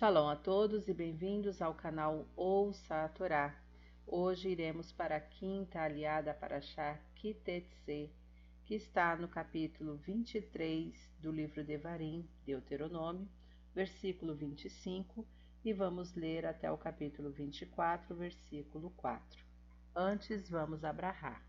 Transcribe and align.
Shalom 0.00 0.30
a 0.30 0.34
todos 0.36 0.88
e 0.88 0.94
bem-vindos 0.94 1.60
ao 1.60 1.74
canal 1.74 2.26
Ouça 2.34 3.04
a 3.04 3.08
Torá. 3.10 3.54
Hoje 4.06 4.48
iremos 4.48 4.90
para 4.90 5.16
a 5.16 5.20
quinta 5.20 5.78
aliada 5.82 6.32
para 6.32 6.58
Shah 6.62 6.98
Kitetse, 7.14 8.10
que 8.64 8.74
está 8.74 9.14
no 9.14 9.28
capítulo 9.28 9.98
23 9.98 10.94
do 11.18 11.30
livro 11.30 11.62
de 11.62 11.76
Varim, 11.76 12.26
Deuteronômio, 12.46 13.28
versículo 13.74 14.34
25, 14.34 15.26
e 15.62 15.74
vamos 15.74 16.14
ler 16.14 16.46
até 16.46 16.72
o 16.72 16.78
capítulo 16.78 17.30
24, 17.30 18.16
versículo 18.16 18.88
4. 18.96 19.44
Antes 19.94 20.48
vamos 20.48 20.82
abrahar. 20.82 21.44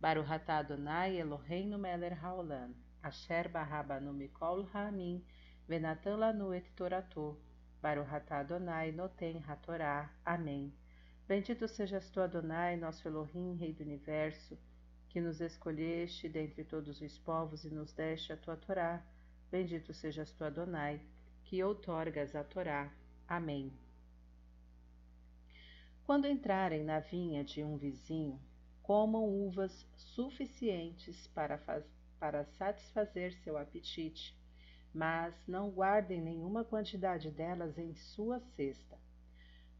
Baruch 0.00 0.32
atah 0.32 0.60
Adonai 0.60 1.18
Eloheinu 1.18 1.76
melech 1.76 2.18
haolam, 2.18 2.72
asher 3.02 3.46
barabanu 3.50 4.14
mikol 4.14 4.66
ha'amin, 4.72 5.22
venatan 5.68 6.16
lanu 6.16 6.54
et 6.54 6.64
torato, 6.74 7.36
Baruch 7.80 8.10
Adonai 8.30 8.90
Noten 8.90 9.42
Hatorá. 9.46 10.10
Amém. 10.24 10.72
Bendito 11.28 11.68
sejas 11.68 12.10
tu, 12.10 12.20
Adonai, 12.20 12.76
nosso 12.76 13.06
Elohim, 13.06 13.54
Rei 13.54 13.72
do 13.72 13.84
Universo, 13.84 14.58
que 15.08 15.20
nos 15.20 15.40
escolheste 15.40 16.28
dentre 16.28 16.64
todos 16.64 17.00
os 17.00 17.18
povos 17.18 17.64
e 17.64 17.70
nos 17.70 17.92
deste 17.92 18.32
a 18.32 18.36
tua 18.36 18.56
Torá. 18.56 19.04
Bendito 19.50 19.92
sejas 19.94 20.32
tu, 20.32 20.42
Adonai, 20.42 21.00
que 21.44 21.62
outorgas 21.62 22.34
a 22.34 22.42
Torá. 22.42 22.92
Amém. 23.28 23.72
Quando 26.04 26.26
entrarem 26.26 26.82
na 26.82 27.00
vinha 27.00 27.44
de 27.44 27.62
um 27.62 27.76
vizinho, 27.76 28.40
comam 28.82 29.22
uvas 29.24 29.86
suficientes 29.94 31.26
para, 31.28 31.58
para 32.18 32.44
satisfazer 32.44 33.34
seu 33.34 33.58
apetite 33.58 34.34
mas 34.92 35.34
não 35.46 35.70
guardem 35.70 36.20
nenhuma 36.20 36.64
quantidade 36.64 37.30
delas 37.30 37.78
em 37.78 37.94
sua 37.94 38.40
cesta. 38.56 38.98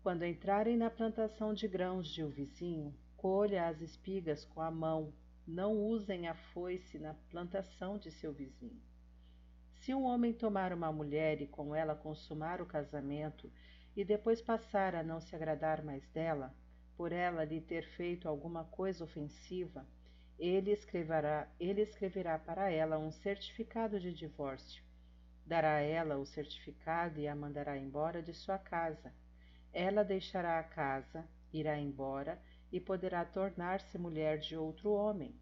Quando 0.02 0.24
entrarem 0.24 0.76
na 0.76 0.90
plantação 0.90 1.52
de 1.52 1.66
grãos 1.66 2.08
de 2.08 2.22
um 2.22 2.28
vizinho, 2.28 2.94
colha 3.16 3.68
as 3.68 3.80
espigas 3.80 4.44
com 4.44 4.60
a 4.60 4.70
mão, 4.70 5.12
não 5.46 5.76
usem 5.76 6.28
a 6.28 6.34
foice 6.34 6.98
na 6.98 7.14
plantação 7.30 7.98
de 7.98 8.10
seu 8.10 8.32
vizinho. 8.32 8.80
Se 9.74 9.94
um 9.94 10.04
homem 10.04 10.32
tomar 10.32 10.72
uma 10.72 10.92
mulher 10.92 11.40
e 11.40 11.46
com 11.46 11.74
ela 11.74 11.94
consumar 11.94 12.60
o 12.60 12.66
casamento, 12.66 13.50
e 13.96 14.04
depois 14.04 14.40
passar 14.40 14.94
a 14.94 15.02
não 15.02 15.20
se 15.20 15.34
agradar 15.34 15.82
mais 15.82 16.06
dela, 16.10 16.54
por 16.96 17.10
ela 17.12 17.44
lhe 17.44 17.60
ter 17.60 17.84
feito 17.96 18.28
alguma 18.28 18.64
coisa 18.64 19.04
ofensiva, 19.04 19.86
ele 20.38 20.70
escreverá, 20.70 21.48
ele 21.58 21.80
escreverá 21.80 22.38
para 22.38 22.70
ela 22.70 22.98
um 22.98 23.10
certificado 23.10 23.98
de 23.98 24.12
divórcio 24.12 24.87
dará 25.48 25.76
a 25.76 25.80
ela 25.80 26.18
o 26.18 26.26
certificado 26.26 27.18
e 27.18 27.26
a 27.26 27.34
mandará 27.34 27.78
embora 27.78 28.22
de 28.22 28.34
sua 28.34 28.58
casa. 28.58 29.10
Ela 29.72 30.04
deixará 30.04 30.58
a 30.58 30.62
casa, 30.62 31.26
irá 31.50 31.78
embora 31.78 32.38
e 32.70 32.78
poderá 32.78 33.24
tornar-se 33.24 33.96
mulher 33.96 34.38
de 34.38 34.54
outro 34.54 34.92
homem. 34.92 35.34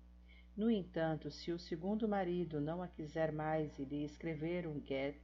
No 0.56 0.70
entanto, 0.70 1.28
se 1.28 1.50
o 1.50 1.58
segundo 1.58 2.08
marido 2.08 2.60
não 2.60 2.80
a 2.80 2.86
quiser 2.86 3.32
mais 3.32 3.76
e 3.80 3.84
lhe 3.84 4.04
escrever 4.04 4.68
um 4.68 4.80
get 4.80 5.20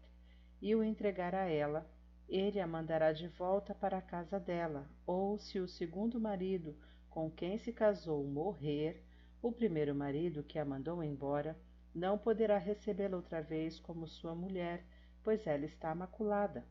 e 0.61 0.75
o 0.75 0.83
entregar 0.83 1.33
a 1.33 1.49
ela, 1.49 1.89
ele 2.29 2.59
a 2.59 2.67
mandará 2.67 3.13
de 3.13 3.29
volta 3.29 3.73
para 3.73 3.99
a 3.99 4.03
casa 4.03 4.41
dela, 4.41 4.91
ou 5.07 5.39
se 5.39 5.61
o 5.61 5.69
segundo 5.69 6.21
marido 6.21 6.77
com 7.09 7.31
quem 7.31 7.57
se 7.57 7.73
casou 7.73 8.25
morrer, 8.25 9.05
o 9.41 9.53
primeiro 9.53 9.95
marido 9.95 10.43
que 10.43 10.59
a 10.59 10.65
mandou 10.65 11.05
embora 11.05 11.57
não 11.95 12.17
poderá 12.17 12.59
recebê-la 12.59 13.17
outra 13.17 13.43
vez 13.43 13.79
como 13.79 14.07
sua 14.07 14.35
mulher, 14.35 14.85
pois 15.23 15.47
ela 15.47 15.65
está 15.65 15.95
maculada. 15.95 16.65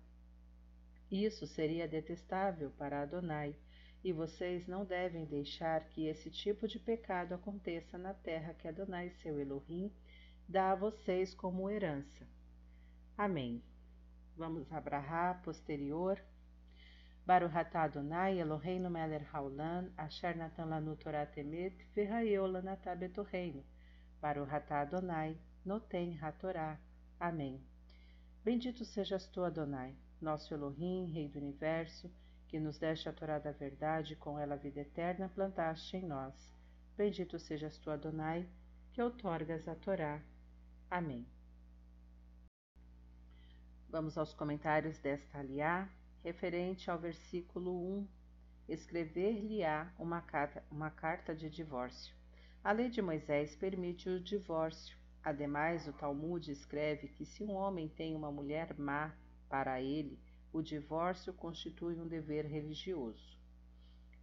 Isso 1.11 1.45
seria 1.45 1.87
detestável 1.87 2.71
para 2.71 3.01
Adonai, 3.01 3.55
e 4.03 4.11
vocês 4.11 4.67
não 4.67 4.83
devem 4.83 5.25
deixar 5.25 5.83
que 5.89 6.07
esse 6.07 6.31
tipo 6.31 6.67
de 6.67 6.79
pecado 6.79 7.33
aconteça 7.33 7.97
na 7.97 8.13
terra 8.13 8.53
que 8.53 8.67
Adonai, 8.67 9.11
seu 9.21 9.39
Elohim, 9.39 9.91
dá 10.47 10.71
a 10.71 10.75
vocês 10.75 11.35
como 11.35 11.69
herança. 11.69 12.25
Amém. 13.17 13.61
Vamos 14.35 14.71
abrahar 14.71 15.41
posterior. 15.43 16.19
Baruch 17.25 17.55
atah 17.55 17.83
Adonai 17.83 18.39
Eloheinu 18.39 18.89
melech 18.89 19.25
haolam, 19.31 19.91
asher 19.95 20.35
natan 20.35 20.65
lanu 20.65 20.95
Torah 20.95 21.27
temet, 21.27 21.75
v'hayeu 21.95 22.47
lanatah 22.47 22.95
betorreino. 22.95 23.63
Baruch 24.21 24.53
atah 24.53 24.81
Adonai, 24.81 25.35
Noten 25.65 26.15
Hatorá. 26.21 26.79
Amém. 27.19 27.59
Bendito 28.43 28.85
sejas 28.85 29.25
tu, 29.25 29.43
Adonai, 29.43 29.95
nosso 30.21 30.53
Elohim, 30.53 31.11
Rei 31.11 31.27
do 31.27 31.39
Universo, 31.39 32.07
que 32.47 32.59
nos 32.59 32.77
deste 32.77 33.09
a 33.09 33.13
Torá 33.13 33.39
da 33.39 33.51
verdade 33.51 34.13
e 34.13 34.15
com 34.15 34.37
ela 34.37 34.53
a 34.53 34.57
vida 34.57 34.81
eterna 34.81 35.27
plantaste 35.27 35.97
em 35.97 36.05
nós. 36.05 36.53
Bendito 36.95 37.39
sejas 37.39 37.79
tu, 37.79 37.89
Adonai, 37.89 38.47
que 38.93 39.01
outorgas 39.01 39.67
a 39.67 39.73
Torá. 39.73 40.21
Amém. 40.87 41.27
Vamos 43.89 44.19
aos 44.19 44.35
comentários 44.35 44.99
desta 44.99 45.39
aliá, 45.39 45.89
referente 46.23 46.91
ao 46.91 46.99
versículo 46.99 47.71
1. 48.01 48.07
Escrever-lhe-á 48.69 49.91
uma 49.97 50.21
carta, 50.21 50.63
uma 50.69 50.91
carta 50.91 51.33
de 51.33 51.49
divórcio. 51.49 52.20
A 52.63 52.71
lei 52.71 52.89
de 52.89 53.01
Moisés 53.01 53.55
permite 53.55 54.07
o 54.07 54.19
divórcio. 54.19 54.95
Ademais, 55.23 55.87
o 55.87 55.93
Talmud 55.93 56.51
escreve 56.51 57.07
que 57.07 57.25
se 57.25 57.43
um 57.43 57.53
homem 57.53 57.89
tem 57.89 58.15
uma 58.15 58.31
mulher 58.31 58.77
má 58.77 59.15
para 59.49 59.81
ele, 59.81 60.19
o 60.53 60.61
divórcio 60.61 61.33
constitui 61.33 61.99
um 61.99 62.07
dever 62.07 62.45
religioso. 62.45 63.35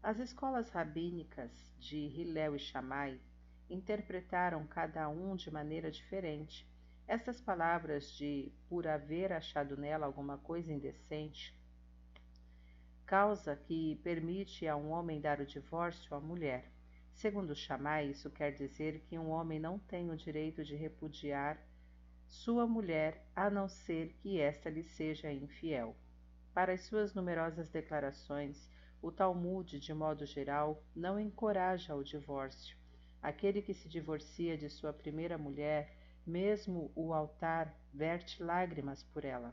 As 0.00 0.20
escolas 0.20 0.70
rabínicas 0.70 1.50
de 1.80 1.96
Hillel 1.96 2.54
e 2.54 2.60
Shammai 2.60 3.20
interpretaram 3.68 4.64
cada 4.68 5.08
um 5.08 5.34
de 5.34 5.50
maneira 5.50 5.90
diferente. 5.90 6.64
Essas 7.08 7.40
palavras 7.40 8.12
de 8.12 8.52
por 8.68 8.86
haver 8.86 9.32
achado 9.32 9.76
nela 9.76 10.06
alguma 10.06 10.38
coisa 10.38 10.72
indecente, 10.72 11.52
causa 13.04 13.56
que 13.56 13.96
permite 14.04 14.68
a 14.68 14.76
um 14.76 14.90
homem 14.90 15.20
dar 15.20 15.40
o 15.40 15.46
divórcio 15.46 16.14
à 16.14 16.20
mulher. 16.20 16.77
Segundo 17.18 17.52
Shammai, 17.52 18.10
isso 18.10 18.30
quer 18.30 18.52
dizer 18.52 19.00
que 19.00 19.18
um 19.18 19.30
homem 19.30 19.58
não 19.58 19.76
tem 19.76 20.08
o 20.08 20.16
direito 20.16 20.64
de 20.64 20.76
repudiar 20.76 21.58
sua 22.28 22.64
mulher 22.64 23.26
a 23.34 23.50
não 23.50 23.68
ser 23.68 24.12
que 24.20 24.38
esta 24.40 24.70
lhe 24.70 24.84
seja 24.84 25.32
infiel. 25.32 25.96
Para 26.54 26.74
as 26.74 26.82
suas 26.82 27.14
numerosas 27.14 27.68
declarações, 27.70 28.70
o 29.02 29.10
Talmud, 29.10 29.80
de 29.80 29.92
modo 29.92 30.24
geral, 30.24 30.80
não 30.94 31.18
encoraja 31.18 31.92
o 31.96 32.04
divórcio. 32.04 32.78
Aquele 33.20 33.62
que 33.62 33.74
se 33.74 33.88
divorcia 33.88 34.56
de 34.56 34.70
sua 34.70 34.92
primeira 34.92 35.36
mulher, 35.36 35.96
mesmo 36.24 36.92
o 36.94 37.12
altar, 37.12 37.74
verte 37.92 38.40
lágrimas 38.40 39.02
por 39.02 39.24
ela. 39.24 39.52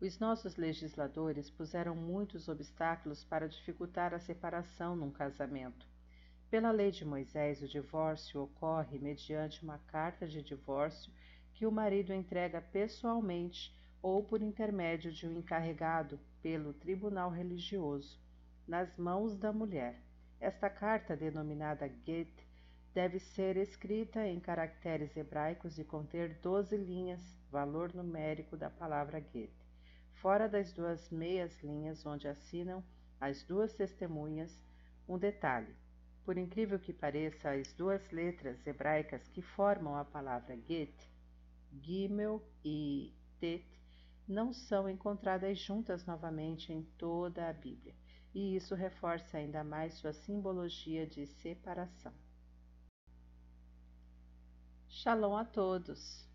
Os 0.00 0.20
nossos 0.20 0.54
legisladores 0.54 1.50
puseram 1.50 1.96
muitos 1.96 2.48
obstáculos 2.48 3.24
para 3.24 3.48
dificultar 3.48 4.14
a 4.14 4.20
separação 4.20 4.94
num 4.94 5.10
casamento. 5.10 5.95
Pela 6.48 6.70
lei 6.70 6.92
de 6.92 7.04
Moisés, 7.04 7.60
o 7.60 7.66
divórcio 7.66 8.42
ocorre 8.42 8.98
mediante 8.98 9.64
uma 9.64 9.78
carta 9.78 10.28
de 10.28 10.42
divórcio 10.42 11.12
que 11.52 11.66
o 11.66 11.72
marido 11.72 12.12
entrega 12.12 12.60
pessoalmente 12.60 13.74
ou 14.00 14.22
por 14.22 14.40
intermédio 14.40 15.10
de 15.10 15.26
um 15.26 15.38
encarregado 15.38 16.20
pelo 16.40 16.72
tribunal 16.72 17.30
religioso, 17.30 18.20
nas 18.68 18.96
mãos 18.96 19.36
da 19.36 19.52
mulher. 19.52 20.00
Esta 20.38 20.70
carta, 20.70 21.16
denominada 21.16 21.90
Get, 22.04 22.30
deve 22.94 23.18
ser 23.18 23.56
escrita 23.56 24.24
em 24.24 24.38
caracteres 24.38 25.16
hebraicos 25.16 25.78
e 25.78 25.84
conter 25.84 26.38
doze 26.40 26.76
linhas, 26.76 27.20
valor 27.50 27.92
numérico 27.92 28.56
da 28.56 28.70
palavra 28.70 29.20
Get, 29.32 29.50
fora 30.14 30.48
das 30.48 30.72
duas 30.72 31.10
meias 31.10 31.60
linhas 31.62 32.06
onde 32.06 32.28
assinam 32.28 32.84
as 33.20 33.42
duas 33.42 33.72
testemunhas. 33.72 34.64
Um 35.08 35.18
detalhe: 35.18 35.74
por 36.26 36.36
incrível 36.36 36.76
que 36.80 36.92
pareça, 36.92 37.52
as 37.52 37.72
duas 37.72 38.10
letras 38.10 38.66
hebraicas 38.66 39.28
que 39.28 39.40
formam 39.40 39.94
a 39.94 40.04
palavra 40.04 40.58
Get, 40.68 40.92
Gimel 41.80 42.42
e 42.64 43.14
Tet, 43.38 43.64
não 44.26 44.52
são 44.52 44.90
encontradas 44.90 45.56
juntas 45.56 46.04
novamente 46.04 46.72
em 46.72 46.82
toda 46.98 47.48
a 47.48 47.52
Bíblia, 47.52 47.94
e 48.34 48.56
isso 48.56 48.74
reforça 48.74 49.38
ainda 49.38 49.62
mais 49.62 49.94
sua 49.94 50.12
simbologia 50.12 51.06
de 51.06 51.28
separação. 51.28 52.12
Shalom 54.88 55.36
a 55.36 55.44
todos! 55.44 56.28